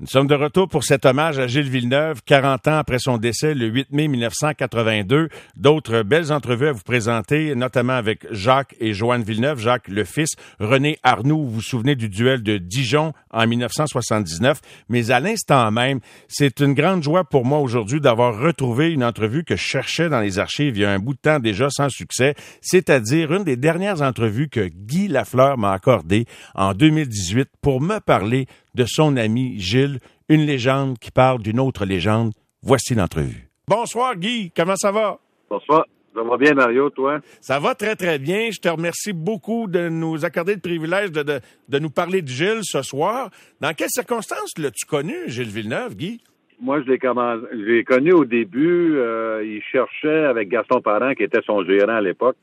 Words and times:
Nous 0.00 0.06
sommes 0.06 0.28
de 0.28 0.34
retour 0.34 0.66
pour 0.66 0.82
cet 0.82 1.04
hommage 1.04 1.38
à 1.38 1.46
Gilles 1.46 1.68
Villeneuve, 1.68 2.22
40 2.24 2.68
ans 2.68 2.78
après 2.78 2.98
son 2.98 3.18
décès 3.18 3.52
le 3.52 3.66
8 3.66 3.88
mai 3.92 4.08
1982. 4.08 5.28
D'autres 5.56 6.02
belles 6.04 6.32
entrevues 6.32 6.68
à 6.68 6.72
vous 6.72 6.80
présenter, 6.80 7.54
notamment 7.54 7.92
avec 7.92 8.26
Jacques 8.30 8.74
et 8.80 8.94
Joanne 8.94 9.22
Villeneuve, 9.22 9.58
Jacques 9.58 9.88
le 9.88 10.04
fils, 10.04 10.30
René 10.58 10.98
Arnoux, 11.02 11.44
vous 11.44 11.50
vous 11.50 11.60
souvenez 11.60 11.96
du 11.96 12.08
duel 12.08 12.42
de 12.42 12.56
Dijon 12.56 13.12
en 13.30 13.46
1979. 13.46 14.62
Mais 14.88 15.10
à 15.10 15.20
l'instant 15.20 15.70
même, 15.70 16.00
c'est 16.28 16.60
une 16.60 16.72
grande 16.72 17.02
joie 17.02 17.24
pour 17.24 17.44
moi 17.44 17.58
aujourd'hui 17.58 18.00
d'avoir 18.00 18.38
retrouvé 18.40 18.92
une 18.92 19.04
entrevue 19.04 19.44
que 19.44 19.54
je 19.54 19.62
cherchais 19.62 20.08
dans 20.08 20.20
les 20.20 20.38
archives 20.38 20.78
il 20.78 20.80
y 20.80 20.86
a 20.86 20.92
un 20.92 20.98
bout 20.98 21.12
de 21.12 21.18
temps 21.18 21.40
déjà 21.40 21.68
sans 21.68 21.90
succès, 21.90 22.34
c'est-à-dire 22.62 23.34
une 23.34 23.44
des 23.44 23.56
dernières 23.56 24.00
entrevues 24.00 24.48
que 24.48 24.66
Guy 24.66 25.08
Lafleur 25.08 25.58
m'a 25.58 25.72
accordée 25.72 26.24
en 26.54 26.72
2018 26.72 27.50
pour 27.60 27.82
me 27.82 27.98
parler 27.98 28.46
de 28.74 28.84
son 28.86 29.16
ami 29.16 29.58
Gilles, 29.58 29.98
une 30.28 30.46
légende 30.46 30.98
qui 30.98 31.10
parle 31.10 31.42
d'une 31.42 31.60
autre 31.60 31.84
légende. 31.84 32.32
Voici 32.62 32.94
l'entrevue. 32.94 33.48
Bonsoir 33.66 34.16
Guy, 34.16 34.52
comment 34.54 34.76
ça 34.76 34.92
va? 34.92 35.18
Bonsoir. 35.48 35.84
Ça 36.14 36.22
va 36.24 36.36
bien, 36.36 36.54
Mario, 36.54 36.90
toi? 36.90 37.20
Ça 37.40 37.60
va 37.60 37.76
très, 37.76 37.94
très 37.94 38.18
bien. 38.18 38.50
Je 38.50 38.58
te 38.58 38.68
remercie 38.68 39.12
beaucoup 39.12 39.68
de 39.68 39.88
nous 39.88 40.24
accorder 40.24 40.54
le 40.54 40.60
privilège 40.60 41.12
de, 41.12 41.22
de, 41.68 41.78
nous 41.78 41.90
parler 41.90 42.20
de 42.20 42.28
Gilles 42.28 42.62
ce 42.62 42.82
soir. 42.82 43.30
Dans 43.60 43.72
quelles 43.74 43.90
circonstances 43.90 44.58
l'as-tu 44.58 44.86
connu, 44.86 45.14
Gilles 45.28 45.50
Villeneuve, 45.50 45.94
Guy? 45.94 46.20
Moi, 46.60 46.82
je 46.82 46.90
l'ai, 46.90 47.84
connu 47.84 48.12
au 48.12 48.24
début. 48.24 48.96
Euh, 48.96 49.42
il 49.44 49.62
cherchait 49.62 50.24
avec 50.26 50.48
Gaston 50.48 50.80
Parent, 50.82 51.14
qui 51.14 51.22
était 51.22 51.40
son 51.46 51.64
gérant 51.64 51.94
à 51.94 52.00
l'époque, 52.00 52.36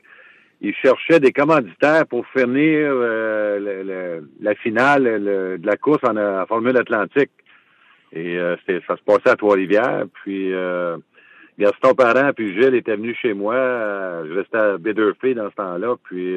il 0.60 0.74
cherchait 0.74 1.20
des 1.20 1.32
commanditaires 1.32 2.06
pour 2.06 2.26
finir 2.28 2.90
euh, 2.90 4.20
la 4.40 4.54
finale 4.56 5.04
de 5.04 5.66
la 5.66 5.76
course 5.76 6.02
en, 6.02 6.46
Formule 6.46 6.76
Atlantique. 6.76 7.30
Et 8.12 8.38
euh, 8.38 8.56
ça 8.66 8.96
se 8.96 9.02
passait 9.04 9.30
à 9.30 9.36
Trois-Rivières. 9.36 10.06
Puis 10.24 10.52
euh, 10.52 10.96
Gaston 11.58 11.94
Parent 11.94 12.32
puis 12.34 12.54
Gilles 12.54 12.74
étaient 12.74 12.96
venus 12.96 13.16
chez 13.18 13.34
moi. 13.34 13.54
je 14.26 14.32
restais 14.32 14.58
à 14.58 14.78
Bédurfé 14.78 15.34
dans 15.34 15.48
ce 15.50 15.54
temps-là. 15.56 15.94
Puis 16.04 16.36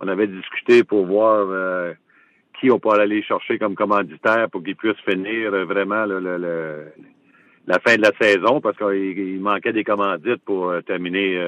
on 0.00 0.08
avait 0.08 0.26
discuté 0.26 0.84
pour 0.84 1.06
voir 1.06 1.94
qui 2.60 2.70
on 2.70 2.78
pourrait 2.78 3.02
aller 3.02 3.22
chercher 3.22 3.58
comme 3.58 3.74
commanditaire 3.74 4.48
pour 4.50 4.62
qu'ils 4.62 4.76
puissent 4.76 5.00
finir 5.08 5.50
vraiment 5.66 6.04
la 6.06 7.78
fin 7.80 7.96
de 7.96 8.02
la 8.02 8.12
saison 8.20 8.60
parce 8.60 8.76
qu'il 8.76 9.40
manquait 9.40 9.72
des 9.72 9.84
commandites 9.84 10.44
pour 10.44 10.72
terminer 10.86 11.40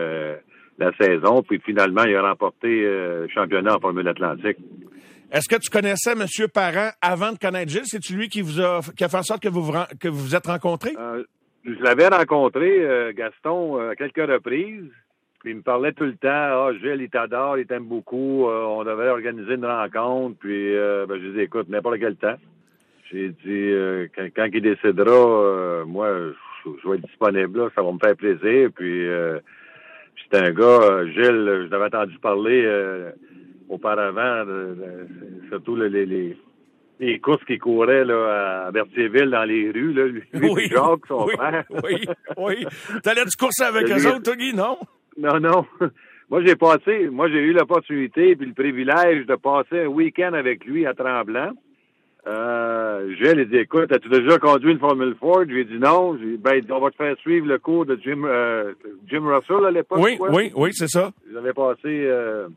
la 0.79 0.93
saison. 0.97 1.43
Puis 1.43 1.61
finalement, 1.65 2.05
il 2.05 2.15
a 2.17 2.23
remporté 2.23 2.85
euh, 2.85 3.23
le 3.23 3.29
championnat 3.29 3.77
en 3.77 3.81
Formule 3.81 4.09
Atlantique. 4.09 4.59
Est-ce 5.33 5.49
que 5.49 5.61
tu 5.61 5.71
connaissais 5.71 6.13
M. 6.13 6.27
Parent 6.53 6.91
avant 7.03 7.33
de 7.33 7.39
connaître 7.39 7.71
Gilles? 7.71 7.87
C'est-tu 7.87 8.15
lui 8.15 8.29
qui 8.29 8.43
vous 8.43 8.61
a 8.61 8.81
qui 8.97 9.05
a 9.05 9.09
fait 9.09 9.17
en 9.17 9.23
sorte 9.23 9.43
que 9.43 9.49
vous 9.49 9.63
vous, 9.63 9.73
que 10.01 10.09
vous, 10.09 10.37
êtes 10.37 10.47
rencontrés? 10.47 10.95
Euh, 10.99 11.25
je 11.65 11.83
l'avais 11.83 12.07
rencontré, 12.07 12.85
euh, 12.85 13.13
Gaston, 13.13 13.91
à 13.91 13.97
quelques 13.97 14.31
reprises. 14.31 14.91
Puis 15.41 15.53
il 15.53 15.57
me 15.57 15.63
parlait 15.63 15.93
tout 15.93 16.05
le 16.05 16.17
temps, 16.17 16.29
ah, 16.29 16.71
Gilles, 16.81 17.03
il 17.03 17.11
t'adore, 17.11 17.59
il 17.59 17.67
t'aime 17.67 17.85
beaucoup, 17.85 18.47
on 18.49 18.83
devait 18.85 19.09
organiser 19.09 19.55
une 19.55 19.67
rencontre. 19.67 20.37
Puis 20.39 20.73
ben, 20.75 21.07
je 21.09 21.15
lui 21.15 21.29
ai 21.29 21.33
dit, 21.33 21.41
écoute, 21.41 21.69
n'importe 21.69 21.99
quel 21.99 22.17
temps. 22.17 22.37
J'ai 23.13 23.29
dit, 23.29 23.73
quand, 24.35 24.49
il 24.53 24.63
décidera, 24.63 25.85
moi, 25.85 26.09
je, 26.65 26.89
vais 26.89 26.97
être 26.97 27.07
disponible, 27.07 27.71
ça 27.77 27.83
va 27.83 27.93
me 27.93 27.99
faire 27.99 28.17
plaisir. 28.17 28.71
Puis 28.75 29.07
c'est 30.31 30.39
un 30.39 30.51
gars, 30.53 30.81
euh, 30.83 31.07
Gilles, 31.07 31.67
je 31.67 31.71
l'avais 31.71 31.87
entendu 31.87 32.19
parler 32.19 32.63
euh, 32.65 33.11
auparavant, 33.69 34.45
surtout 35.49 35.77
les, 35.77 36.07
les, 36.07 36.37
les, 37.01 37.19
courses 37.21 37.45
qui 37.45 37.59
couraient 37.59 38.05
là, 38.05 38.67
à 38.67 38.71
Berthierville 38.71 39.31
dans 39.31 39.45
les 39.45 39.71
rues, 39.71 39.93
là, 39.93 40.07
lui, 40.07 40.23
oui, 40.35 40.69
Jacques, 40.69 41.07
son 41.09 41.29
frère. 41.29 41.65
oui, 41.85 42.07
oui. 42.37 42.67
T'allais 43.03 43.25
du 43.25 43.37
courser 43.39 43.65
avec 43.69 43.91
eux 43.91 44.07
autres, 44.09 44.35
Guy, 44.35 44.55
non? 44.55 44.79
Non, 45.19 45.41
non. 45.41 45.67
Moi, 46.29 46.43
j'ai 46.45 46.57
passé, 46.57 47.09
moi, 47.09 47.29
j'ai 47.29 47.39
eu 47.39 47.53
l'opportunité 47.53 48.35
puis 48.35 48.49
le 48.49 48.53
privilège 48.53 49.27
de 49.27 49.37
passer 49.37 49.83
un 49.83 49.87
week-end 49.87 50.33
avec 50.33 50.65
lui 50.65 50.85
à 50.85 50.93
Tremblant. 50.93 51.53
Euh, 52.27 53.15
Gilles, 53.15 53.39
il 53.39 53.49
dit, 53.49 53.59
écoute, 53.59 53.93
as-tu 53.93 54.09
déjà 54.09 54.39
conduit 54.39 54.73
une 54.73 54.81
Formule 54.81 55.15
Ford? 55.21 55.45
J'ai 55.49 55.65
dit 55.65 55.79
non. 55.79 56.19
J'ai 56.19 56.33
dit, 56.33 56.37
ben, 56.37 56.61
on 56.71 56.81
va 56.81 56.91
te 56.91 56.97
faire 56.97 57.17
suivre 57.19 57.47
le 57.47 57.59
cours 57.59 57.87
de 57.87 57.97
Jim, 58.03 58.25
euh, 58.25 58.73
Jim 59.07 59.23
Russell 59.25 59.65
à 59.65 59.71
l'époque. 59.71 60.01
Oui, 60.03 60.19
oui, 60.19 60.53
oui, 60.57 60.71
c'est 60.73 60.89
ça. 60.89 61.13
J'avais 61.33 61.53
passé 61.53 61.85
euh, 61.87 62.49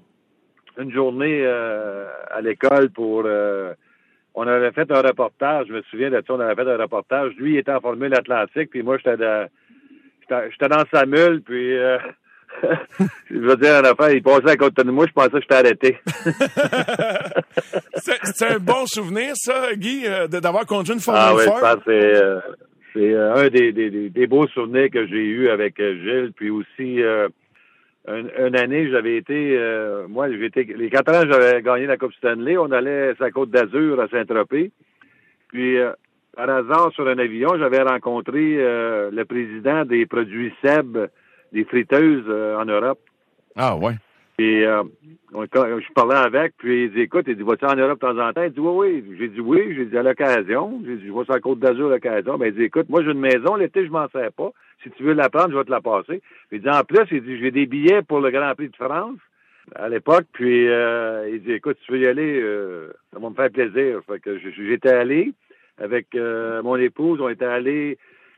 une 0.79 0.91
journée 0.91 1.43
euh, 1.45 2.07
à 2.31 2.41
l'école 2.41 2.89
pour... 2.89 3.23
Euh, 3.25 3.73
on 4.35 4.47
avait 4.47 4.71
fait 4.71 4.89
un 4.91 5.01
reportage, 5.01 5.67
je 5.67 5.73
me 5.73 5.81
souviens 5.83 6.09
de 6.09 6.23
ça, 6.25 6.33
on 6.33 6.39
avait 6.39 6.55
fait 6.55 6.71
un 6.71 6.77
reportage. 6.77 7.33
Lui, 7.37 7.53
il 7.53 7.57
était 7.57 7.73
en 7.73 7.81
Formule 7.81 8.13
Atlantique, 8.13 8.69
puis 8.69 8.83
moi, 8.83 8.97
j'étais 8.97 9.17
j'étais 10.51 10.67
dans 10.69 10.83
sa 10.93 11.05
mule, 11.05 11.41
puis 11.41 11.75
je 13.29 13.37
veux 13.37 13.55
dire, 13.57 13.75
en 13.75 13.83
affaire, 13.83 14.11
il 14.11 14.21
passait 14.21 14.49
à 14.51 14.57
côté 14.57 14.83
de 14.83 14.91
moi, 14.91 15.05
je 15.07 15.13
pensais 15.13 15.29
que 15.31 15.41
j'étais 15.41 15.55
arrêté. 15.55 15.97
c'est 17.95 18.51
un 18.51 18.59
bon 18.59 18.85
souvenir, 18.85 19.31
ça, 19.35 19.73
Guy, 19.75 20.03
euh, 20.05 20.27
d'avoir 20.27 20.65
conduit 20.65 20.93
une 20.93 20.99
Formule 20.99 21.23
ah, 21.23 21.35
oui, 21.35 21.43
c'est 21.85 22.15
euh, 22.15 22.39
euh, 22.97 23.35
un 23.35 23.47
des, 23.49 23.71
des, 23.71 24.09
des, 24.09 24.27
beaux 24.27 24.47
souvenirs 24.47 24.89
que 24.91 25.05
j'ai 25.07 25.23
eu 25.23 25.49
avec 25.49 25.77
Gilles. 25.77 26.31
Puis 26.35 26.49
aussi, 26.49 26.99
une, 28.07 28.55
année, 28.55 28.89
j'avais 28.89 29.17
été, 29.17 29.57
moi, 30.07 30.29
j'étais, 30.31 30.63
les 30.63 30.89
quatre 30.89 31.13
ans, 31.13 31.23
j'avais 31.29 31.61
gagné 31.61 31.85
la 31.85 31.97
Coupe 31.97 32.13
Stanley. 32.13 32.57
On 32.57 32.71
allait 32.71 33.13
la 33.19 33.31
Côte 33.31 33.51
d'Azur 33.51 33.99
à 33.99 34.07
Saint-Tropez. 34.07 34.71
Puis, 35.49 35.77
par 36.35 36.49
hasard, 36.49 36.91
sur 36.93 37.07
un 37.07 37.17
avion, 37.17 37.57
j'avais 37.57 37.81
rencontré 37.81 38.57
le 38.57 39.23
président 39.23 39.85
des 39.85 40.05
produits 40.05 40.53
SEB 40.63 41.09
des 41.51 41.63
friteuses 41.65 42.25
euh, 42.27 42.57
en 42.57 42.65
Europe. 42.65 42.99
Ah 43.55 43.75
ouais. 43.75 43.93
Et 44.39 44.65
euh, 44.65 44.83
je 45.33 45.93
parlais 45.93 46.15
avec, 46.15 46.53
puis 46.57 46.85
il 46.85 46.93
dit 46.93 47.01
écoute, 47.01 47.25
il 47.27 47.35
dit 47.35 47.43
vas-tu 47.43 47.65
en 47.65 47.75
Europe 47.75 48.01
de 48.01 48.07
temps 48.07 48.17
en 48.17 48.31
temps? 48.31 48.43
Il 48.43 48.51
dit 48.51 48.59
oui, 48.61 49.03
oui. 49.05 49.15
J'ai 49.19 49.27
dit 49.27 49.41
oui, 49.41 49.75
j'ai 49.75 49.85
dit 49.85 49.97
à 49.97 50.03
l'occasion. 50.03 50.81
J'ai 50.85 50.95
dit 50.95 51.07
je 51.07 51.11
vais 51.11 51.23
sur 51.25 51.33
la 51.33 51.39
côte 51.41 51.59
d'Azur 51.59 51.87
à 51.87 51.95
l'occasion. 51.95 52.37
Mais 52.37 52.51
ben, 52.51 52.53
il 52.53 52.59
dit 52.59 52.63
écoute, 52.63 52.87
moi 52.87 53.03
j'ai 53.03 53.11
une 53.11 53.19
maison, 53.19 53.55
l'été 53.55 53.85
je 53.85 53.91
m'en 53.91 54.07
sers 54.09 54.31
pas. 54.31 54.51
Si 54.81 54.89
tu 54.91 55.03
veux 55.03 55.13
la 55.13 55.29
prendre, 55.29 55.51
je 55.51 55.57
vais 55.57 55.65
te 55.65 55.71
la 55.71 55.81
passer. 55.81 56.21
il 56.53 56.61
dit 56.61 56.69
en 56.69 56.83
plus, 56.83 57.05
il 57.11 57.21
dit 57.21 57.37
j'ai 57.37 57.51
des 57.51 57.65
billets 57.65 58.01
pour 58.01 58.21
le 58.21 58.31
Grand 58.31 58.55
Prix 58.55 58.69
de 58.69 58.75
France 58.75 59.17
à 59.75 59.89
l'époque, 59.89 60.25
puis 60.31 60.69
euh, 60.69 61.29
il 61.29 61.43
dit 61.43 61.51
écoute, 61.51 61.77
tu 61.85 61.91
veux 61.91 61.99
y 61.99 62.07
aller, 62.07 62.39
euh, 62.41 62.93
ça 63.13 63.19
va 63.19 63.29
me 63.29 63.35
faire 63.35 63.51
plaisir. 63.51 63.99
Fait 64.07 64.19
que 64.19 64.39
j'étais 64.39 64.89
allé 64.89 65.33
avec 65.77 66.07
mon 66.15 66.75
épouse, 66.77 67.19
on 67.21 67.29
était 67.29 67.45
allé 67.45 67.97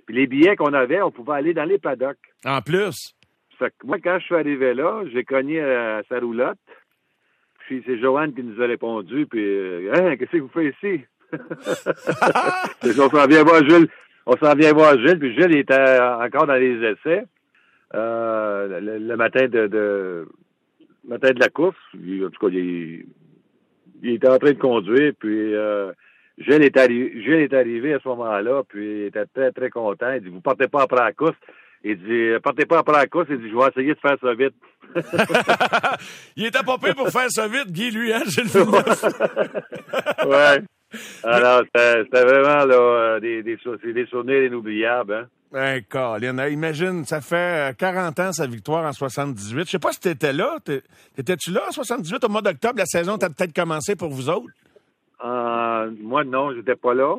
les 0.09 0.27
billets 0.27 0.55
qu'on 0.55 0.73
avait, 0.73 1.01
on 1.01 1.11
pouvait 1.11 1.33
aller 1.33 1.53
dans 1.53 1.65
les 1.65 1.77
paddocks. 1.77 2.17
En 2.45 2.61
plus? 2.61 3.15
moi, 3.83 3.97
quand 4.03 4.17
je 4.19 4.25
suis 4.25 4.35
arrivé 4.35 4.73
là, 4.73 5.03
j'ai 5.13 5.23
cogné 5.23 5.61
à 5.61 6.01
sa 6.09 6.19
roulotte. 6.19 6.57
Puis 7.59 7.83
c'est 7.85 7.99
Joanne 7.99 8.33
qui 8.33 8.43
nous 8.43 8.61
a 8.61 8.65
répondu. 8.65 9.25
Puis, 9.27 9.43
euh, 9.43 9.93
hein, 9.93 10.17
qu'est-ce 10.17 10.31
que 10.31 10.37
vous 10.37 10.49
faites 10.49 10.75
ici? 10.75 11.05
on 12.99 13.09
s'en 13.09 13.27
vient 13.27 13.43
voir 13.43 13.63
Jules. 13.63 13.87
On 14.25 14.35
s'en 14.35 14.55
vient 14.55 14.73
voir 14.73 14.97
Gilles. 14.99 15.19
Puis 15.19 15.33
Gilles 15.35 15.55
était 15.55 15.99
encore 15.99 16.47
dans 16.47 16.55
les 16.55 16.83
essais 16.83 17.23
euh, 17.93 18.79
le, 18.81 19.15
matin 19.15 19.47
de, 19.47 20.27
matin 21.07 21.31
de 21.31 21.39
la 21.39 21.49
course. 21.49 21.77
en 21.95 22.29
tout 22.29 22.47
cas, 22.47 22.53
il, 22.53 23.05
était 24.03 24.29
en 24.29 24.39
train 24.39 24.51
de 24.51 24.59
conduire. 24.59 25.13
Puis 25.19 25.53
euh, 25.53 25.91
Gilles 26.41 26.63
est, 26.63 26.77
arrivé, 26.77 27.43
est 27.43 27.53
arrivé 27.53 27.93
à 27.93 27.99
ce 27.99 28.07
moment-là, 28.09 28.63
puis 28.67 29.01
il 29.01 29.05
était 29.07 29.25
très, 29.25 29.51
très 29.51 29.69
content. 29.69 30.11
Il 30.13 30.21
dit, 30.21 30.29
vous 30.29 30.41
partez 30.41 30.67
pas 30.67 30.83
après 30.83 31.03
la 31.03 31.13
course. 31.13 31.37
Il 31.83 31.97
dit, 31.97 32.39
partez 32.43 32.65
pas 32.65 32.79
après 32.79 32.97
la 32.97 33.07
course. 33.07 33.27
Il 33.29 33.39
dit, 33.39 33.49
je 33.49 33.55
vais 33.55 33.67
essayer 33.67 33.93
de 33.93 33.99
faire 33.99 34.17
ça 34.21 34.33
vite. 34.33 34.55
il 36.35 36.45
était 36.45 36.63
pas 36.63 36.77
prêt 36.77 36.93
pour 36.93 37.09
faire 37.09 37.29
ça 37.29 37.47
vite, 37.47 37.71
Guy, 37.71 37.91
lui, 37.91 38.13
hein, 38.13 38.23
Gilles 38.25 38.49
Ouais. 40.27 40.61
Alors, 41.23 41.63
c'était 41.73 42.23
vraiment 42.25 42.65
là, 42.65 42.75
euh, 42.75 43.19
des, 43.19 43.43
des, 43.43 43.57
des 43.93 44.05
souvenirs 44.07 44.43
inoubliables. 44.43 45.13
Hein? 45.13 45.27
Ben, 45.51 45.81
Colin, 45.87 46.47
imagine, 46.47 47.03
ça 47.05 47.19
fait 47.19 47.75
40 47.77 48.19
euh, 48.19 48.29
ans 48.29 48.31
sa 48.31 48.47
victoire 48.47 48.85
en 48.85 48.93
78. 48.93 49.65
Je 49.65 49.71
sais 49.71 49.79
pas 49.79 49.91
si 49.91 49.99
tu 49.99 50.09
étais 50.09 50.31
là. 50.33 50.57
T'étais-tu 51.15 51.51
là 51.51 51.63
en 51.67 51.71
78 51.71 52.23
au 52.23 52.29
mois 52.29 52.41
d'octobre? 52.41 52.75
La 52.77 52.85
saison 52.85 53.17
t'a 53.17 53.29
peut-être 53.29 53.53
commencé 53.53 53.95
pour 53.95 54.09
vous 54.09 54.29
autres? 54.29 54.47
Euh, 55.23 55.91
moi, 55.99 56.23
non, 56.23 56.53
j'étais 56.53 56.75
pas 56.75 56.93
là. 56.93 57.17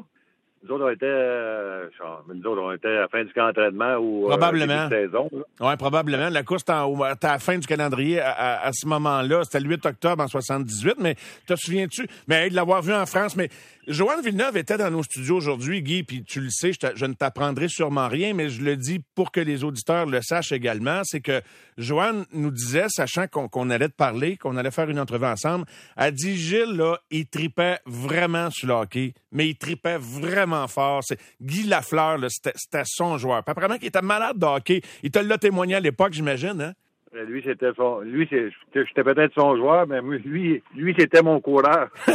Nous 0.64 0.74
autres, 0.74 0.84
on 0.84 0.90
était, 0.90 1.06
euh, 1.06 1.88
nous 2.32 2.46
autres, 2.46 2.62
on 2.62 2.72
était 2.72 2.88
à 2.88 3.00
la 3.00 3.08
fin 3.08 3.24
du 3.24 3.32
camp 3.32 3.46
d'entraînement 3.46 3.96
ou 3.96 4.26
euh, 4.26 4.28
probablement. 4.28 4.88
saison. 4.88 5.28
Oui, 5.60 5.76
probablement. 5.76 6.28
La 6.28 6.44
course 6.44 6.62
était 6.62 6.72
à 6.72 7.32
la 7.32 7.38
fin 7.40 7.58
du 7.58 7.66
calendrier 7.66 8.20
à, 8.20 8.70
ce 8.72 8.86
moment-là. 8.86 9.42
C'était 9.42 9.60
le 9.60 9.70
8 9.70 9.86
octobre 9.86 10.22
en 10.22 10.28
78, 10.28 10.96
mais 11.00 11.16
te 11.46 11.54
souviens-tu? 11.56 12.06
Mais 12.28 12.48
de 12.48 12.54
l'avoir 12.54 12.80
vu 12.82 12.94
en 12.94 13.06
France, 13.06 13.34
mais 13.34 13.48
Joanne 13.88 14.22
Villeneuve 14.22 14.56
était 14.56 14.78
dans 14.78 14.92
nos 14.92 15.02
studios 15.02 15.36
aujourd'hui, 15.36 15.82
Guy, 15.82 16.04
puis 16.04 16.22
tu 16.22 16.40
le 16.40 16.50
sais, 16.50 16.70
je, 16.72 17.06
ne 17.06 17.14
t'apprendrai 17.14 17.66
sûrement 17.66 18.06
rien, 18.06 18.32
mais 18.32 18.48
je 18.48 18.62
le 18.62 18.76
dis 18.76 19.00
pour 19.16 19.32
que 19.32 19.40
les 19.40 19.64
auditeurs 19.64 20.06
le 20.06 20.20
sachent 20.22 20.52
également, 20.52 21.00
c'est 21.02 21.20
que 21.20 21.42
Joanne 21.78 22.24
nous 22.32 22.52
disait, 22.52 22.86
sachant 22.88 23.26
qu'on 23.26 23.70
allait 23.70 23.88
te 23.88 23.96
parler, 23.96 24.36
qu'on 24.36 24.56
allait 24.56 24.70
faire 24.70 24.88
une 24.88 25.00
entrevue 25.00 25.26
ensemble, 25.26 25.64
a 25.96 26.12
dit, 26.12 26.36
Gilles, 26.36 26.76
là, 26.76 26.98
il 27.10 27.26
tripait 27.26 27.80
vraiment 27.84 28.50
sur 28.50 28.68
le 28.68 28.74
hockey, 28.74 29.14
mais 29.32 29.48
il 29.48 29.56
tripait 29.56 29.98
vraiment 29.98 30.51
fort. 30.68 31.02
C'est 31.02 31.18
Guy 31.40 31.66
Lafleur, 31.68 32.18
c'était 32.28 32.82
son 32.84 33.18
joueur. 33.18 33.42
Puis 33.44 33.52
apparemment 33.52 33.76
qu'il 33.76 33.88
était 33.88 34.02
malade 34.02 34.38
de 34.38 34.46
hockey. 34.46 34.80
Il 35.02 35.10
te 35.10 35.18
l'a 35.18 35.38
témoigné 35.38 35.74
à 35.76 35.80
l'époque, 35.80 36.12
j'imagine, 36.12 36.60
hein? 36.60 36.72
Euh, 37.14 37.24
lui, 37.24 37.42
c'était 37.44 37.72
son. 37.76 38.00
Lui, 38.00 38.26
j'étais 38.30 39.04
peut-être 39.04 39.34
son 39.34 39.54
joueur, 39.56 39.86
mais 39.86 40.00
lui, 40.00 40.62
lui, 40.74 40.94
c'était 40.98 41.20
mon 41.20 41.40
coureur. 41.40 41.90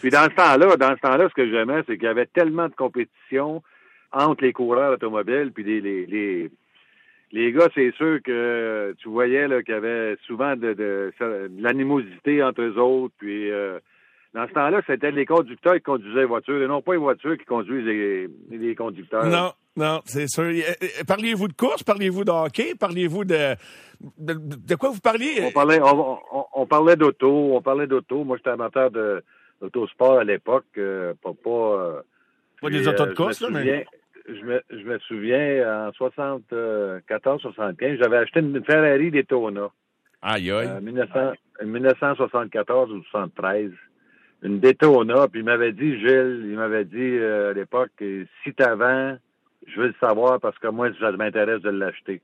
Puis 0.00 0.10
dans 0.10 0.24
ce 0.24 0.34
temps-là, 0.34 0.76
dans 0.76 0.96
ce 0.96 1.00
temps-là, 1.00 1.28
ce 1.28 1.34
que 1.34 1.48
j'aimais, 1.48 1.82
c'est 1.86 1.96
qu'il 1.96 2.06
y 2.06 2.08
avait 2.08 2.26
tellement 2.26 2.66
de 2.66 2.74
compétition 2.74 3.62
entre 4.12 4.42
les 4.42 4.52
coureurs 4.52 4.94
automobiles 4.94 5.52
puis 5.54 5.62
les, 5.64 5.80
les, 5.80 6.06
les, 6.06 6.50
les 7.32 7.52
gars, 7.52 7.68
c'est 7.74 7.92
sûr 7.96 8.20
que 8.24 8.94
tu 8.98 9.08
voyais 9.08 9.46
qu'il 9.62 9.74
y 9.74 9.76
avait 9.76 10.16
souvent 10.26 10.56
de, 10.56 10.72
de, 10.72 11.12
l'animosité 11.58 12.42
entre 12.42 12.62
eux 12.62 12.78
autres. 12.78 13.14
Puis 13.18 13.50
euh, 13.50 13.78
dans 14.34 14.46
ce 14.46 14.52
temps-là, 14.52 14.82
c'était 14.86 15.10
les 15.10 15.24
conducteurs 15.24 15.74
qui 15.74 15.82
conduisaient 15.82 16.20
les 16.20 16.26
voitures 16.26 16.62
et 16.62 16.66
non 16.66 16.82
pas 16.82 16.92
les 16.92 16.98
voitures 16.98 17.38
qui 17.38 17.46
conduisent 17.46 17.86
les, 17.86 18.28
les 18.50 18.74
conducteurs. 18.74 19.24
Non, 19.24 19.52
non, 19.76 20.02
c'est 20.04 20.28
sûr. 20.28 20.44
Euh, 20.44 20.60
euh, 20.82 21.04
parliez-vous 21.06 21.48
de 21.48 21.54
course? 21.54 21.82
Parliez-vous 21.82 22.24
de 22.24 22.30
hockey? 22.30 22.74
Parliez-vous 22.74 23.24
de, 23.24 23.56
de, 24.18 24.74
quoi 24.74 24.90
vous 24.90 25.00
parliez? 25.00 25.40
On 25.42 25.52
parlait, 25.52 25.80
on, 25.80 26.66
parlait 26.66 26.96
d'auto. 26.96 27.54
On 27.54 27.62
parlait 27.62 27.86
d'auto. 27.86 28.24
Moi, 28.24 28.36
j'étais 28.36 28.50
amateur 28.50 28.90
de 28.90 29.24
d'autosport 29.62 30.18
à 30.18 30.24
l'époque. 30.24 30.66
Euh, 30.76 31.14
pas, 31.22 31.32
pas, 31.32 32.02
pas 32.60 32.70
des 32.70 32.86
autos 32.86 33.06
de 33.06 33.14
course, 33.14 33.40
là, 33.40 33.48
mais. 33.50 33.86
Je 34.30 34.44
me, 34.44 34.60
je 34.68 34.84
me 34.84 34.98
souviens, 34.98 35.86
en 35.86 35.90
74-75, 35.92 37.96
j'avais 37.98 38.18
acheté 38.18 38.40
une 38.40 38.62
Ferrari 38.62 39.10
Daytona. 39.10 39.70
Aïe, 40.20 40.50
aïe. 40.50 40.68
En 40.68 40.82
1974 40.82 42.92
ou 42.92 43.02
73 43.04 43.72
une 44.42 44.60
Daytona, 44.60 45.28
puis 45.28 45.40
il 45.40 45.44
m'avait 45.44 45.72
dit, 45.72 45.98
Gilles, 45.98 46.46
il 46.48 46.56
m'avait 46.56 46.84
dit 46.84 47.18
à 47.18 47.52
l'époque, 47.52 47.90
si 48.44 48.54
t'avais 48.54 49.16
je 49.66 49.80
veux 49.80 49.88
le 49.88 49.94
savoir 50.00 50.40
parce 50.40 50.58
que 50.58 50.68
moi, 50.68 50.88
ça 51.00 51.12
m'intéresse 51.12 51.60
de 51.62 51.70
l'acheter. 51.70 52.20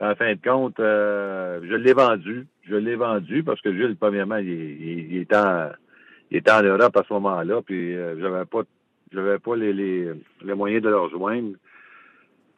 En 0.00 0.14
fin 0.14 0.34
de 0.34 0.40
compte, 0.42 0.80
euh, 0.80 1.60
je 1.62 1.74
l'ai 1.74 1.92
vendu. 1.92 2.46
Je 2.68 2.76
l'ai 2.76 2.96
vendu 2.96 3.42
parce 3.42 3.60
que 3.60 3.72
Jules, 3.72 3.96
premièrement, 3.96 4.36
il, 4.36 4.48
il, 4.48 5.12
il, 5.12 5.16
était 5.18 5.36
en, 5.36 5.70
il 6.30 6.42
en 6.50 6.62
Europe 6.62 6.96
à 6.96 7.04
ce 7.06 7.12
moment-là, 7.14 7.62
puis 7.62 7.94
euh, 7.94 8.20
j'avais 8.20 8.44
pas 8.44 8.62
j'avais 9.12 9.38
pas 9.38 9.56
les, 9.56 9.72
les, 9.74 10.10
les, 10.42 10.54
moyens 10.54 10.82
de 10.82 10.88
le 10.88 10.98
rejoindre. 10.98 11.56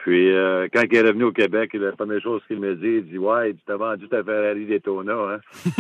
Puis 0.05 0.31
euh, 0.31 0.69
quand 0.71 0.83
il 0.83 0.97
est 0.97 1.01
revenu 1.01 1.25
au 1.25 1.33
Québec, 1.33 1.73
la 1.73 1.93
première 1.93 2.21
chose 2.21 2.43
qu'il 2.47 2.61
me 2.61 2.75
dit, 2.75 2.99
il 2.99 3.09
dit 3.09 3.17
Ouais, 3.17 3.55
tu 3.55 3.61
t'as 3.67 3.77
vendu 3.77 4.07
ta 4.07 4.23
Ferrari 4.23 4.67
Daytona, 4.67 5.15
hein? 5.15 5.41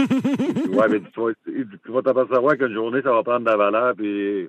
ouais, 0.72 0.88
mais 0.88 1.00
tu 1.12 1.92
vas, 1.92 2.02
savoir 2.32 2.56
qu'une 2.56 2.72
journée, 2.72 3.02
ça 3.02 3.12
va 3.12 3.22
prendre 3.22 3.40
de 3.40 3.50
la 3.50 3.58
valeur, 3.58 3.94
puis 3.94 4.48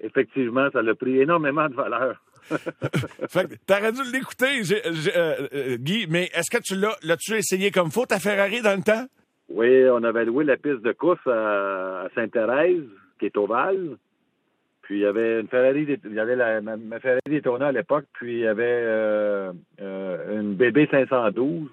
effectivement, 0.00 0.68
ça 0.72 0.78
a 0.78 0.94
pris 0.94 1.20
énormément 1.20 1.68
de 1.68 1.74
valeur. 1.74 2.22
T'aurais 3.66 3.90
dû 3.90 4.02
l'écouter, 4.12 4.60
euh, 4.70 5.48
euh, 5.52 5.76
Guy, 5.76 6.06
mais 6.08 6.30
est-ce 6.32 6.56
que 6.56 6.62
tu 6.62 6.76
l'as, 6.76 6.96
l'as-tu 7.02 7.34
essayé 7.34 7.72
comme 7.72 7.90
faut, 7.90 8.06
ta 8.06 8.20
Ferrari, 8.20 8.62
dans 8.62 8.76
le 8.76 8.84
temps? 8.84 9.06
Oui, 9.48 9.88
on 9.90 10.04
avait 10.04 10.24
loué 10.24 10.44
la 10.44 10.56
piste 10.56 10.82
de 10.82 10.92
course 10.92 11.26
à, 11.26 12.06
Sainte-Thérèse, 12.14 12.84
qui 13.18 13.26
est 13.26 13.36
ovale. 13.36 13.96
Puis 14.86 14.98
il 14.98 15.00
y 15.00 15.06
avait 15.06 15.40
une 15.40 15.48
Ferrari, 15.48 15.84
il 16.04 16.14
y 16.14 16.20
avait 16.20 16.36
la, 16.36 16.60
ma, 16.60 17.00
Ferrari 17.00 17.20
Daytona 17.26 17.66
à 17.66 17.72
l'époque, 17.72 18.04
puis 18.12 18.34
il 18.34 18.40
y 18.42 18.46
avait 18.46 18.62
euh, 18.64 19.52
une 19.80 20.54
BB 20.54 20.88
512. 20.88 21.68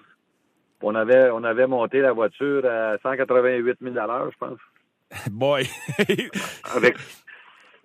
On 0.82 0.94
avait, 0.96 1.30
on 1.30 1.44
avait 1.44 1.68
monté 1.68 2.00
la 2.00 2.12
voiture 2.12 2.66
à 2.66 2.98
188 3.04 3.78
000 3.80 3.94
je 3.94 4.36
pense. 4.38 4.58
Boy! 5.30 5.68
avec, 6.74 6.96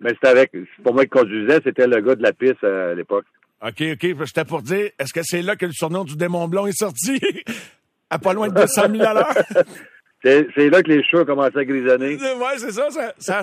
mais 0.00 0.10
c'était 0.10 0.28
avec, 0.28 0.52
pour 0.82 0.94
moi 0.94 1.04
qui 1.04 1.10
conduisais, 1.10 1.60
c'était 1.62 1.86
le 1.86 2.00
gars 2.00 2.16
de 2.16 2.22
la 2.24 2.32
piste 2.32 2.64
à 2.64 2.94
l'époque. 2.94 3.26
OK, 3.62 3.82
OK. 3.92 4.24
J'étais 4.24 4.44
pour 4.44 4.62
dire, 4.62 4.90
est-ce 4.98 5.12
que 5.12 5.22
c'est 5.22 5.42
là 5.42 5.54
que 5.54 5.66
le 5.66 5.72
surnom 5.72 6.02
du 6.02 6.16
démon 6.16 6.48
blond 6.48 6.66
est 6.66 6.76
sorti? 6.76 7.20
à 8.10 8.18
pas 8.18 8.32
loin 8.32 8.48
de 8.48 8.54
200 8.54 8.82
000 8.90 9.04
à 9.04 9.14
l'heure? 9.14 9.64
C'est 10.22 10.68
là 10.68 10.82
que 10.82 10.90
les 10.90 11.02
cheveux 11.02 11.24
commencent 11.24 11.56
à 11.56 11.64
grisonner. 11.64 12.18
Oui, 12.20 12.52
c'est 12.58 12.72
ça. 12.72 12.88
Ça, 12.90 13.42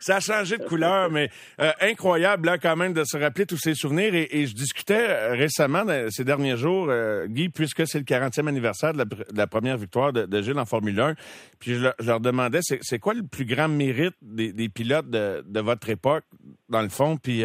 ça, 0.00 0.16
a 0.16 0.20
changé 0.20 0.58
de 0.58 0.64
couleur, 0.64 1.10
mais 1.10 1.30
euh, 1.60 1.70
incroyable 1.80 2.46
là, 2.46 2.58
quand 2.58 2.76
même 2.76 2.92
de 2.92 3.04
se 3.04 3.16
rappeler 3.16 3.46
tous 3.46 3.56
ces 3.56 3.74
souvenirs. 3.74 4.14
Et, 4.14 4.46
je 4.46 4.54
discutais 4.54 5.06
euh, 5.08 5.32
récemment, 5.32 5.84
ces 6.10 6.24
derniers 6.24 6.58
jours, 6.58 6.88
euh, 6.90 7.26
Guy, 7.26 7.48
puisque 7.48 7.86
c'est 7.86 7.98
le 7.98 8.04
40e 8.04 8.48
anniversaire 8.48 8.92
de 8.92 9.04
la, 9.34 9.46
première 9.46 9.78
victoire 9.78 10.12
de, 10.12 10.42
Gilles 10.42 10.58
en 10.58 10.66
Formule 10.66 11.00
1, 11.00 11.14
puis 11.58 11.74
je, 11.74 11.88
leur, 12.04 12.20
demandais, 12.20 12.60
c'est 12.62 12.98
quoi 12.98 13.14
le 13.14 13.22
plus 13.22 13.46
grand 13.46 13.68
mérite 13.68 14.14
des, 14.20 14.68
pilotes 14.68 15.08
de, 15.08 15.42
de, 15.46 15.60
votre 15.60 15.88
époque, 15.88 16.24
dans 16.68 16.82
le 16.82 16.90
fond? 16.90 17.16
Puis 17.16 17.44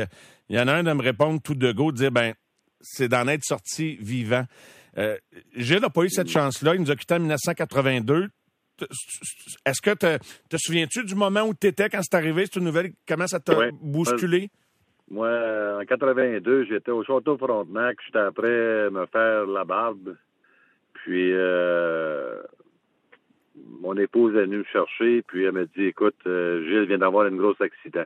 il 0.49 0.55
y 0.55 0.59
en 0.59 0.67
a 0.67 0.73
un 0.73 0.83
de 0.83 0.91
me 0.91 1.01
répondre 1.01 1.41
tout 1.41 1.55
de 1.55 1.71
go, 1.71 1.93
de 1.93 1.97
dire, 1.97 2.11
ben, 2.11 2.33
c'est 2.81 3.07
d'en 3.07 3.27
être 3.27 3.45
sorti 3.45 3.97
vivant. 4.01 4.45
Euh, 4.97 5.17
Gilles 5.55 5.79
n'a 5.79 5.89
pas 5.89 6.03
eu 6.03 6.09
cette 6.09 6.29
chance-là. 6.29 6.75
Il 6.75 6.81
nous 6.81 6.91
a 6.91 6.95
quittés 6.95 7.15
en 7.15 7.19
1982. 7.19 8.29
Est-ce 9.65 9.81
que 9.81 9.91
te, 9.91 10.17
te 10.49 10.57
souviens-tu 10.57 11.03
du 11.05 11.15
moment 11.15 11.43
où 11.43 11.53
tu 11.53 11.67
étais 11.67 11.89
quand 11.89 12.01
c'est 12.01 12.15
arrivé, 12.15 12.45
cette 12.45 12.61
nouvelle? 12.61 12.91
Comment 13.07 13.27
ça 13.27 13.39
t'a 13.39 13.53
bousculé? 13.81 14.49
Moi, 15.09 15.29
en 15.79 15.85
82, 15.85 16.65
j'étais 16.65 16.91
au 16.91 17.03
Château 17.03 17.37
Frontenac. 17.37 17.97
J'étais 18.05 18.19
après 18.19 18.89
me 18.89 19.05
faire 19.07 19.45
la 19.45 19.63
barbe. 19.63 20.15
Puis, 20.93 21.33
euh, 21.33 22.41
mon 23.79 23.95
épouse 23.97 24.35
est 24.35 24.45
venue 24.45 24.59
me 24.59 24.63
chercher. 24.63 25.21
Puis, 25.23 25.43
elle 25.43 25.51
m'a 25.51 25.65
dit, 25.65 25.85
écoute, 25.85 26.15
euh, 26.25 26.63
Gilles 26.65 26.87
vient 26.87 26.97
d'avoir 26.97 27.27
un 27.27 27.35
gros 27.35 27.53
accident. 27.59 28.05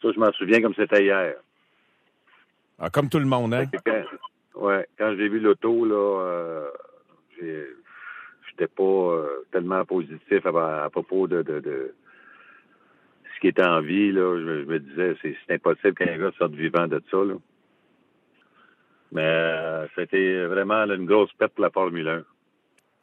Ça, 0.00 0.08
je 0.14 0.18
m'en 0.18 0.32
souviens 0.32 0.62
comme 0.62 0.74
c'était 0.74 1.04
hier. 1.04 1.34
Ah, 2.78 2.88
comme 2.88 3.10
tout 3.10 3.18
le 3.18 3.26
monde, 3.26 3.52
hein? 3.52 3.66
Ouais, 4.54 4.86
quand 4.98 5.14
j'ai 5.16 5.28
vu 5.28 5.40
l'auto, 5.40 5.84
là, 5.84 6.24
euh, 6.24 6.68
j'étais 7.40 8.66
pas 8.66 8.82
euh, 8.82 9.46
tellement 9.52 9.84
positif 9.84 10.44
à, 10.44 10.88
propos 10.90 11.26
de, 11.26 11.42
de, 11.42 11.60
de, 11.60 11.94
ce 13.34 13.40
qui 13.40 13.48
était 13.48 13.66
en 13.66 13.80
vie. 13.80 14.12
Là. 14.12 14.36
Je, 14.38 14.64
me 14.64 14.78
disais, 14.78 15.16
c'est 15.22 15.54
impossible 15.54 15.94
qu'un 15.94 16.18
gars 16.18 16.32
sorte 16.36 16.52
vivant 16.52 16.86
de 16.88 17.02
ça. 17.10 17.16
Là. 17.18 17.34
Mais 19.12 19.22
euh, 19.24 19.86
c'était 19.96 20.44
vraiment 20.46 20.84
une 20.84 21.06
grosse 21.06 21.32
perte 21.34 21.54
pour 21.54 21.64
la 21.64 21.70
Formule 21.70 22.08
1. 22.08 22.24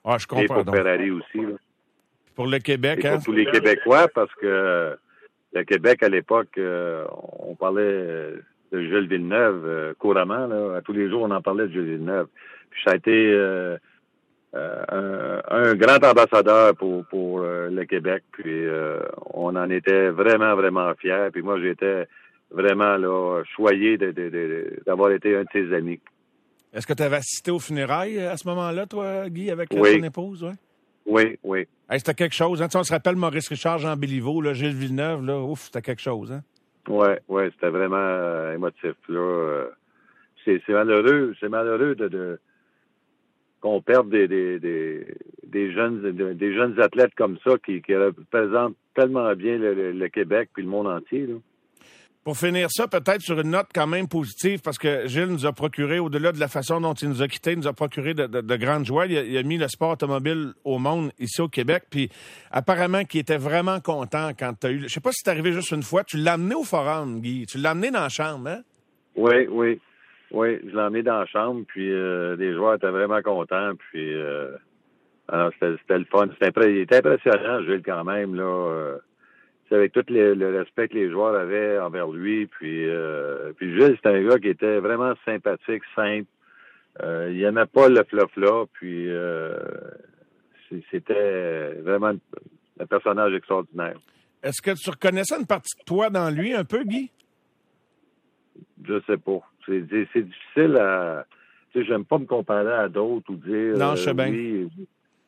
Ah, 0.06 0.18
je 0.18 0.28
comprends. 0.28 0.44
Et 0.44 0.64
pour 0.64 0.76
Ferrari 0.76 1.12
aussi. 1.12 1.40
Là. 1.40 1.56
Pour 2.36 2.48
le 2.48 2.60
Québec, 2.60 3.04
Et 3.04 3.08
hein? 3.08 3.16
Pour 3.16 3.26
tous 3.26 3.32
les 3.32 3.46
Québécois, 3.46 4.08
parce 4.14 4.34
que 4.36 4.98
le 5.54 5.64
Québec, 5.64 6.04
à 6.04 6.10
l'époque, 6.10 6.60
on 6.60 7.56
parlait 7.56 8.36
de 8.72 8.82
Jules 8.82 9.08
Villeneuve 9.08 9.64
euh, 9.66 9.94
couramment. 9.98 10.48
Là. 10.48 10.78
À 10.78 10.82
tous 10.82 10.94
les 10.94 11.10
jours, 11.10 11.24
on 11.24 11.32
en 11.32 11.42
parlait 11.42 11.68
de 11.68 11.74
Jules 11.74 11.92
Villeneuve. 11.92 12.28
Puis 12.70 12.82
ça 12.84 12.92
a 12.92 12.96
été 12.96 13.12
euh, 13.12 13.78
euh, 14.56 15.42
un, 15.50 15.76
grand 15.76 16.04
ambassadeur 16.04 16.76
pour, 16.76 17.06
pour 17.06 17.40
le 17.42 17.84
Québec. 17.86 18.24
Puis 18.32 18.66
on 19.34 19.56
en 19.56 19.70
était 19.70 20.10
vraiment, 20.10 20.56
vraiment 20.56 20.94
fiers. 20.96 21.30
Puis 21.32 21.42
moi, 21.42 21.60
j'étais 21.62 22.08
vraiment 22.52 22.98
là, 22.98 23.44
choyé 23.56 23.98
d'avoir 23.98 25.12
été 25.12 25.36
un 25.36 25.44
de 25.44 25.50
ses 25.52 25.74
amis. 25.74 26.00
Est-ce 26.74 26.86
que 26.86 26.94
tu 26.94 27.04
avais 27.04 27.18
assisté 27.18 27.52
aux 27.52 27.60
funérailles 27.60 28.20
à 28.20 28.38
ce 28.38 28.48
moment-là, 28.48 28.86
toi, 28.86 29.30
Guy, 29.30 29.50
avec 29.50 29.70
ton 29.70 29.84
épouse? 29.84 30.44
Ouais? 30.44 30.54
Oui, 31.08 31.40
oui. 31.44 31.66
c'était 31.92 32.14
quelque 32.14 32.36
chose. 32.36 32.62
Hein? 32.62 32.68
on 32.76 32.84
se 32.84 32.92
rappelle 32.92 33.16
Maurice 33.16 33.48
Richard, 33.48 33.80
Jean 33.80 33.96
Béliveau, 33.96 34.42
là, 34.42 34.54
Gilles 34.54 34.76
Villeneuve, 34.76 35.26
là, 35.26 35.40
ouf, 35.40 35.62
c'était 35.62 35.82
quelque 35.82 36.02
chose. 36.02 36.34
Hein? 36.34 36.44
Ouais, 36.88 37.20
ouais, 37.28 37.50
c'était 37.52 37.70
vraiment 37.70 37.98
euh, 37.98 38.54
émotif. 38.54 38.96
Là, 39.10 39.20
euh, 39.20 39.70
c'est, 40.46 40.62
malheureux, 40.70 41.36
c'est 41.40 41.50
malheureux 41.50 41.96
de, 41.96 42.08
de 42.08 42.40
qu'on 43.60 43.82
perde 43.82 44.10
des, 44.10 44.28
des, 44.28 44.60
des, 44.60 45.06
des 45.44 45.72
jeunes 45.74 46.12
des 46.12 46.54
jeunes 46.54 46.80
athlètes 46.80 47.16
comme 47.16 47.38
ça 47.44 47.58
qui, 47.58 47.82
qui 47.82 47.96
représentent 47.96 48.78
tellement 48.94 49.34
bien 49.36 49.58
le, 49.58 49.92
le 49.92 50.08
Québec 50.10 50.50
puis 50.54 50.64
le 50.64 50.70
monde 50.70 50.88
entier. 50.88 51.26
Là. 51.26 51.36
Pour 52.28 52.36
finir 52.36 52.68
ça, 52.70 52.90
peut-être 52.90 53.22
sur 53.22 53.40
une 53.40 53.52
note 53.52 53.68
quand 53.74 53.88
même 53.88 54.10
positive, 54.10 54.60
parce 54.62 54.78
que 54.78 55.08
Gilles 55.08 55.28
nous 55.28 55.46
a 55.46 55.54
procuré, 55.54 55.98
au-delà 55.98 56.34
de 56.34 56.42
la 56.42 56.50
façon 56.50 56.82
dont 56.82 56.94
il 56.94 57.08
nous 57.08 57.22
a 57.22 57.28
quittés, 57.30 57.54
il 57.54 57.60
nous 57.60 57.68
a 57.68 57.72
procuré 57.72 58.14
de, 58.14 58.28
de, 58.28 58.56
grandes 58.58 58.86
joies. 58.86 59.06
Il 59.06 59.38
a, 59.38 59.44
mis 59.44 59.58
le 59.58 59.70
sport 59.70 59.92
automobile 59.92 60.52
au 60.66 60.78
monde 60.78 61.12
ici 61.20 61.40
au 61.42 61.48
Québec. 61.48 61.84
Puis 61.90 62.10
apparemment 62.52 63.06
qu'il 63.06 63.22
était 63.22 63.38
vraiment 63.38 63.80
content 63.80 64.32
quand 64.38 64.52
tu 64.60 64.68
as 64.68 64.72
eu. 64.72 64.82
Je 64.82 64.88
sais 64.90 65.00
pas 65.00 65.14
si 65.14 65.22
c'est 65.24 65.32
arrivé 65.32 65.54
juste 65.54 65.72
une 65.72 65.84
fois. 65.84 66.04
Tu 66.04 66.18
l'as 66.18 66.34
amené 66.34 66.54
au 66.54 66.66
forum, 66.66 67.22
Guy. 67.22 67.46
Tu 67.46 67.60
l'as 67.60 67.70
amené 67.70 67.92
dans 67.92 68.02
la 68.02 68.10
chambre, 68.10 68.50
hein? 68.50 68.60
Oui, 69.16 69.48
oui. 69.50 69.80
Oui, 70.32 70.60
je 70.66 70.76
l'ai 70.76 70.82
amené 70.82 71.04
dans 71.04 71.20
la 71.20 71.28
chambre, 71.28 71.64
puis 71.66 71.90
euh, 71.90 72.36
les 72.36 72.54
joueurs 72.56 72.74
étaient 72.74 72.92
vraiment 72.92 73.22
contents. 73.22 73.72
Puis 73.90 74.14
euh, 74.14 74.50
alors 75.30 75.52
c'était 75.54 75.98
le 75.98 76.04
fun. 76.12 76.28
C'était 76.34 76.98
impressionnant, 76.98 77.62
Gilles, 77.62 77.84
quand 77.86 78.04
même. 78.04 78.36
là. 78.36 78.44
Euh, 78.44 78.98
avec 79.76 79.92
tout 79.92 80.04
le, 80.10 80.58
respect 80.58 80.88
que 80.88 80.96
les 80.96 81.10
joueurs 81.10 81.36
avaient 81.36 81.80
envers 81.80 82.08
lui. 82.08 82.48
Puis, 82.48 82.88
euh, 82.88 83.54
puis 83.58 83.74
Gilles, 83.74 83.96
c'était 83.96 84.10
un 84.10 84.28
gars 84.28 84.40
qui 84.40 84.50
était 84.50 84.80
vraiment 84.80 85.14
sympathique, 85.26 85.84
simple. 85.96 86.28
Euh, 87.02 87.30
il 87.32 87.42
n'aimait 87.42 87.66
pas 87.66 87.90
le 87.90 88.04
fluff-là. 88.04 88.66
Puis 88.74 89.10
euh, 89.10 89.58
c'était 90.92 91.74
vraiment 91.82 92.14
un 92.80 92.86
personnage 92.86 93.34
extraordinaire. 93.34 93.98
Est-ce 94.44 94.62
que 94.62 94.72
tu 94.72 94.90
reconnaissais 94.90 95.38
une 95.40 95.48
partie 95.48 95.78
de 95.78 95.84
toi 95.84 96.10
dans 96.10 96.30
lui 96.30 96.54
un 96.54 96.64
peu, 96.64 96.84
Guy? 96.84 97.12
Je 98.84 99.02
sais 99.08 99.18
pas. 99.18 99.40
C'est 99.66 99.82
difficile 99.82 100.78
à. 100.80 101.26
Tu 101.74 101.80
sais, 101.80 101.86
j'aime 101.86 102.06
pas 102.06 102.18
me 102.18 102.26
comparer 102.26 102.74
à 102.74 102.88
d'autres 102.88 103.32
ou 103.32 103.36
dire. 103.36 103.78
Non, 103.78 103.96
je 103.96 104.04
sais 104.04 104.14
bien. 104.14 104.30
lui, 104.30 104.70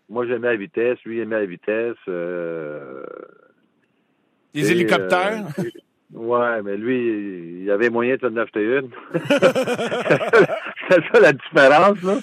moi, 0.10 0.26
j'aimais 0.26 0.48
la 0.48 0.56
vitesse, 0.56 0.98
lui 1.06 1.20
aimait 1.20 1.40
la 1.40 1.46
vitesse. 1.46 1.98
Euh, 2.08 3.04
Et, 4.54 4.62
hélicoptères? 4.72 5.46
euh, 5.60 5.64
ouais, 6.14 6.62
mais 6.64 6.78
lui, 6.78 7.62
il 7.64 7.72
avait 7.72 7.90
moyen 7.90 8.16
de 8.16 8.20
te 8.22 8.26
neuf 8.28 8.50
une. 8.56 8.90
C'est 10.90 11.02
ça 11.14 11.20
la 11.22 11.34
différence, 11.34 12.02
là. 12.04 12.18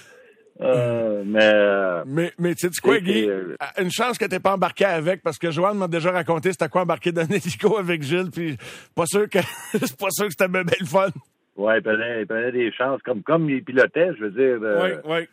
Euh, 0.59 1.23
mais. 1.25 1.51
euh, 1.53 2.03
Mais, 2.07 2.33
mais 2.39 2.55
tu 2.55 2.67
sais 2.67 2.81
quoi, 2.81 2.99
Guy? 2.99 3.29
euh, 3.29 3.55
Une 3.79 3.91
chance 3.91 4.17
que 4.17 4.25
t'es 4.25 4.39
pas 4.39 4.53
embarqué 4.53 4.85
avec, 4.85 5.21
parce 5.21 5.37
que 5.37 5.51
Joanne 5.51 5.77
m'a 5.77 5.87
déjà 5.87 6.11
raconté 6.11 6.51
c'était 6.51 6.67
quoi 6.67 6.81
embarquer 6.81 7.11
dans 7.11 7.21
un 7.21 7.25
hélico 7.35 7.77
avec 7.77 8.01
Gilles, 8.01 8.31
puis 8.33 8.57
pas 8.95 9.05
sûr 9.05 9.29
que 9.29 9.37
c'est 9.71 9.97
pas 9.97 10.09
sûr 10.09 10.25
que 10.25 10.31
c'était 10.31 10.47
bien 10.47 10.63
le 10.63 10.85
fun. 10.85 11.09
ouais, 11.57 11.77
il 11.77 11.83
prenait, 11.83 12.21
il 12.21 12.27
prenait 12.27 12.51
des 12.51 12.71
chances, 12.71 13.01
comme, 13.03 13.21
comme 13.21 13.47
il 13.49 13.63
pilotait, 13.63 14.09
je 14.17 14.25
veux 14.25 14.31
dire. 14.31 14.57
euh, 14.63 14.95
Oui, 15.05 15.17
oui. 15.19 15.27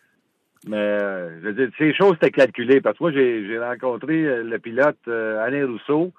Mais 0.68 0.98
je 1.40 1.46
veux 1.48 1.52
dire, 1.54 1.68
ces 1.78 1.94
choses 1.94 2.16
étaient 2.16 2.30
calculées. 2.30 2.80
Parce 2.80 2.96
que 2.96 3.04
moi, 3.04 3.12
j'ai 3.12 3.58
rencontré 3.58 4.42
le 4.42 4.58
pilote 4.58 4.96
Alain 5.08 5.66
Rousseau 5.66 6.10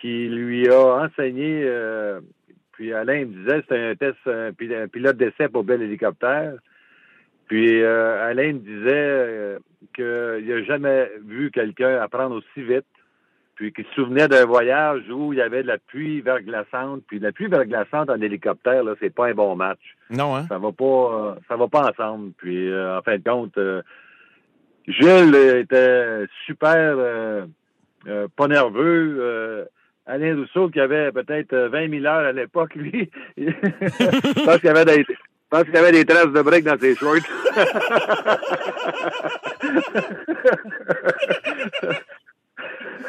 qui 0.00 0.28
lui 0.28 0.68
a 0.68 1.04
enseigné. 1.04 1.62
euh, 1.64 2.20
puis 2.72 2.92
Alain 2.94 3.26
me 3.26 3.34
disait 3.34 3.60
c'était 3.62 3.78
un 3.78 3.94
test, 3.94 4.16
un, 4.26 4.52
pil- 4.52 4.74
un 4.74 4.88
pilote 4.88 5.16
d'essai 5.16 5.48
pour 5.48 5.64
Bell 5.64 5.82
Hélicoptère. 5.82 6.54
Puis 7.46 7.82
euh, 7.82 8.24
Alain 8.26 8.54
me 8.54 8.58
disait 8.60 8.90
euh, 8.94 9.58
qu'il 9.94 10.48
n'a 10.48 10.62
jamais 10.64 11.10
vu 11.26 11.50
quelqu'un 11.50 12.00
apprendre 12.00 12.36
aussi 12.36 12.62
vite. 12.62 12.84
Puis 13.56 13.74
qu'il 13.74 13.84
se 13.84 13.92
souvenait 13.92 14.26
d'un 14.26 14.46
voyage 14.46 15.02
où 15.10 15.34
il 15.34 15.38
y 15.38 15.42
avait 15.42 15.62
de 15.62 15.66
la 15.66 15.76
pluie 15.76 16.22
verglaçante. 16.22 17.02
Puis 17.06 17.18
la 17.18 17.30
pluie 17.30 17.48
verglaçante 17.48 18.08
en 18.08 18.18
hélicoptère, 18.22 18.82
là, 18.84 18.94
c'est 19.00 19.14
pas 19.14 19.26
un 19.26 19.34
bon 19.34 19.54
match 19.54 19.96
Non, 20.08 20.34
hein? 20.34 20.46
ça 20.48 20.56
va 20.56 20.72
pas 20.72 21.36
ça 21.46 21.56
va 21.56 21.68
pas 21.68 21.90
ensemble 21.90 22.32
puis 22.38 22.70
euh, 22.70 22.96
en 22.98 23.02
fin 23.02 23.18
de 23.18 23.22
compte 23.22 23.58
Gilles 24.88 25.34
euh, 25.34 25.60
était 25.60 26.24
super 26.46 26.96
pas 28.36 28.48
nerveux 28.48 29.66
Alain 30.10 30.34
Rousseau 30.36 30.68
qui 30.68 30.80
avait 30.80 31.12
peut-être 31.12 31.52
euh, 31.52 31.68
20 31.68 31.88
000 31.90 32.04
heures 32.06 32.26
à 32.26 32.32
l'époque 32.32 32.74
lui 32.74 33.08
je 33.38 34.44
pense 34.44 34.58
qu'il 34.58 34.68
avait 34.68 34.84
des 34.84 35.04
je 35.08 35.56
pense 35.56 35.64
qu'il 35.64 35.74
y 35.74 35.78
avait 35.78 35.92
des 35.92 36.04
traces 36.04 36.26
de 36.32 36.42
break 36.42 36.64
dans 36.64 36.78
ses 36.78 36.94
shorts 36.96 37.16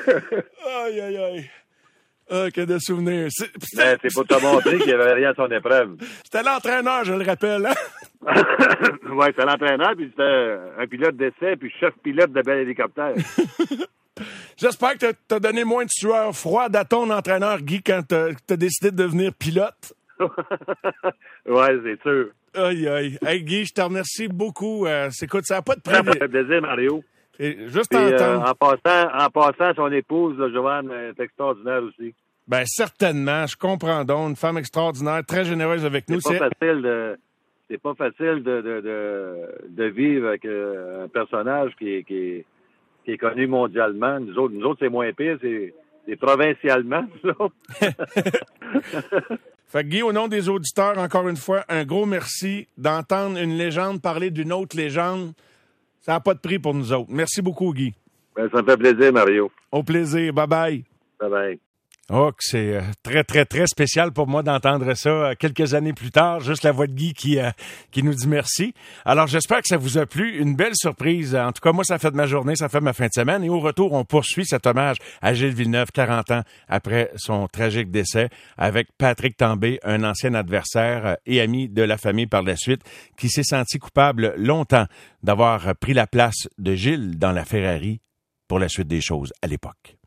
Aïe, 0.08 1.01
aïe, 1.01 1.17
aïe. 1.17 1.50
Ah, 2.34 2.48
que 2.53 2.62
de 2.62 2.77
souvenirs. 2.79 3.27
C'est- 3.29 3.51
c'est 4.01 4.13
pour 4.13 4.25
te 4.25 4.41
montrer 4.41 4.77
qu'il 4.79 4.89
y 4.89 4.93
avait 4.93 5.13
rien 5.13 5.31
à 5.31 5.36
son 5.36 5.51
épreuve 5.51 5.98
C'était 6.24 6.43
l'entraîneur, 6.43 7.03
je 7.03 7.13
le 7.13 7.25
rappelle. 7.25 7.65
Hein? 7.65 7.74
ouais 9.15 9.27
c'était 9.27 9.46
l'entraîneur 9.46 9.93
puis 9.98 10.08
c'était 10.12 10.55
un 10.79 10.88
pilote 10.88 11.17
d'essai 11.17 11.55
puis 11.60 11.74
chef 11.79 11.91
pilote 12.03 12.31
de 12.31 12.41
bel 12.43 12.60
hélicoptère 12.60 13.13
J'espère 14.58 14.98
que 14.98 15.12
t'as- 15.27 15.39
donné 15.39 15.63
moins 15.63 15.86
de 15.86 15.89
sueur 15.91 16.36
froide 16.36 16.75
à 16.75 16.86
ton 16.86 17.10
entraîneur, 17.10 17.60
Guy, 17.62 17.82
quand 17.82 18.01
t'as 18.08 18.30
as 18.50 18.58
décidé 18.58 18.91
de 18.91 18.98
devenir 18.98 19.34
pilote. 19.34 19.94
ouais 21.48 21.80
c'est 21.84 22.01
sûr 22.01 22.27
Aïe, 22.53 22.86
aïe. 22.88 23.18
Hey, 23.25 23.44
Guy, 23.44 23.63
je 23.65 23.74
te 23.74 23.80
remercie 23.82 24.27
beaucoup. 24.27 24.86
Euh, 24.86 25.10
écoute, 25.22 25.46
ça 25.46 25.56
n'a 25.56 25.62
pas 25.62 25.75
de 25.75 25.82
ça 25.86 26.03
prix. 26.03 26.20
fait 26.20 26.27
plaisir 26.27 26.62
Mario 26.62 27.01
Et 27.39 27.58
Juste 27.70 27.89
Puis, 27.89 27.98
euh, 27.98 28.39
en 28.39 28.53
passant, 28.53 29.08
en 29.18 29.30
passant, 29.30 29.74
son 29.74 29.89
épouse, 29.94 30.38
là, 30.38 30.50
Joanne, 30.51 30.91
est 30.91 31.18
extraordinaire 31.24 31.82
aussi. 31.82 32.13
Ben, 32.50 32.63
certainement. 32.65 33.48
Je 33.48 33.56
comprends 33.56 34.03
donc. 34.03 34.32
Une 34.32 34.36
femme 34.36 34.58
extraordinaire, 34.58 35.22
très 35.25 35.46
généreuse 35.46 35.86
avec 35.86 36.10
nous. 36.10 36.20
C'est 36.20 36.38
pas 36.38 36.50
facile 36.50 36.82
de, 36.82 37.18
c'est 37.70 37.82
pas 37.82 37.94
facile 37.96 38.44
de, 38.44 38.62
de, 38.62 38.82
de, 38.82 39.36
de 39.70 39.84
vivre 39.86 40.27
avec 40.27 40.44
euh, 40.44 41.06
un 41.06 41.08
personnage 41.08 41.72
qui 41.80 42.03
qui 42.03 42.15
est, 42.18 42.46
qui 43.05 43.12
est 43.12 43.17
connu 43.17 43.48
mondialement. 43.48 44.20
Nous 44.20 44.38
autres, 44.38 44.53
nous 44.53 44.65
autres, 44.65 44.79
c'est 44.81 44.89
moins 44.89 45.12
pire, 45.13 45.38
c'est, 45.41 45.74
c'est 46.08 46.15
provincialement, 46.15 47.05
nous 47.24 47.31
autres. 47.39 47.55
Fait 49.67 49.84
que 49.84 49.88
Guy, 49.88 50.01
au 50.01 50.12
nom 50.12 50.27
des 50.27 50.50
auditeurs, 50.50 50.98
encore 50.98 51.29
une 51.29 51.38
fois, 51.38 51.63
un 51.70 51.86
gros 51.86 52.05
merci 52.05 52.67
d'entendre 52.77 53.38
une 53.38 53.58
légende 53.58 54.01
parler 54.01 54.29
d'une 54.29 54.51
autre 54.51 54.75
légende. 54.75 55.31
Ça 56.01 56.12
n'a 56.12 56.20
pas 56.20 56.34
de 56.34 56.39
prix 56.39 56.60
pour 56.60 56.74
nous 56.74 56.91
autres. 56.91 57.10
Merci 57.10 57.41
beaucoup, 57.41 57.74
Guy. 57.74 57.93
Ben, 58.36 58.50
ça 58.51 58.62
me 58.62 58.67
fait 58.67 58.77
plaisir, 58.77 59.13
Mario. 59.13 59.50
Au 59.72 59.81
plaisir. 59.81 60.34
Bye 60.34 60.48
bye. 61.20 61.60
Oh, 62.13 62.32
c'est 62.39 62.75
euh, 62.75 62.82
très, 63.03 63.24
très, 63.24 63.46
très 63.46 63.68
spécial 63.68 64.12
pour 64.12 64.27
moi 64.27 64.44
d'entendre 64.44 64.94
ça 64.96 65.10
euh, 65.10 65.34
quelques 65.39 65.75
années 65.75 65.94
plus 65.94 66.12
tard. 66.12 66.41
Juste 66.41 66.63
la 66.63 66.74
voix 66.74 66.86
de 66.86 66.91
Guy 66.91 67.13
qui, 67.13 67.39
euh, 67.39 67.51
qui 67.89 68.03
nous 68.03 68.13
dit 68.13 68.27
merci. 68.27 68.74
Alors, 69.06 69.27
j'espère 69.27 69.62
que 69.62 69.68
ça 69.70 69.77
vous 69.77 69.98
a 69.98 70.06
plu. 70.06 70.38
Une 70.38 70.53
belle 70.53 70.75
surprise. 70.75 71.34
En 71.38 71.53
tout 71.53 71.62
cas, 71.62 71.72
moi, 71.72 71.86
ça 71.86 72.00
fait 72.00 72.12
de 72.12 72.18
ma 72.18 72.25
journée, 72.25 72.58
ça 72.58 72.68
fait 72.68 72.80
de 72.80 72.84
ma 72.84 72.91
fin 72.91 73.06
de 73.06 73.13
semaine. 73.15 73.46
Et 73.46 73.50
au 73.50 73.62
retour, 73.62 73.94
on 73.94 74.03
poursuit 74.03 74.46
cet 74.46 74.68
hommage 74.68 74.98
à 75.22 75.34
Gilles 75.34 75.53
Villeneuve, 75.53 75.91
40 75.94 76.32
ans 76.32 76.41
après 76.68 77.12
son 77.15 77.48
tragique 77.48 77.91
décès, 77.91 78.27
avec 78.58 78.89
Patrick 78.98 79.38
Tambay, 79.38 79.80
un 79.84 80.03
ancien 80.03 80.34
adversaire 80.34 81.06
euh, 81.06 81.15
et 81.25 81.39
ami 81.39 81.70
de 81.70 81.82
la 81.82 81.98
famille 81.98 82.27
par 82.27 82.44
la 82.44 82.58
suite, 82.58 82.82
qui 83.18 83.30
s'est 83.30 83.44
senti 83.44 83.80
coupable 83.80 84.34
longtemps 84.36 84.88
d'avoir 85.24 85.75
pris 85.77 85.94
la 85.94 86.08
place 86.08 86.50
de 86.58 86.75
Gilles 86.75 87.18
dans 87.18 87.32
la 87.32 87.46
Ferrari 87.46 88.01
pour 88.50 88.60
la 88.60 88.68
suite 88.68 88.89
des 88.89 89.00
choses 89.00 89.32
à 89.41 89.48
l'époque. 89.48 90.00